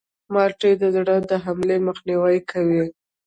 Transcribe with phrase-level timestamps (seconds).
[0.33, 2.83] مالټې د زړه د حملې مخنیوی کوي.